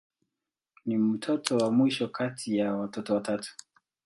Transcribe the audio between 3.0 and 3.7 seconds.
watatu.